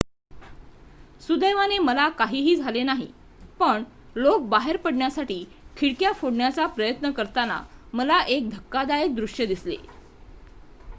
"""सुदैवाने 1.21 1.77
मला 1.79 2.07
काहीही 2.09 2.55
झाले 2.55 2.83
नाही 2.83 3.07
पण 3.59 3.83
लोक 4.15 4.41
बाहेर 4.49 4.77
पडण्यासाठी 4.77 5.43
खिडक्या 5.77 6.11
फोडण्याचा 6.11 6.65
प्रयत्न 6.67 7.11
करताना 7.11 7.61
मला 7.93 8.21
एक 8.29 8.49
धक्कादायक 8.49 9.15
दृश्य 9.15 9.45
दिसले."" 9.45 9.77